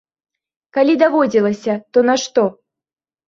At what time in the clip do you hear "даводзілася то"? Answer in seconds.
1.03-2.05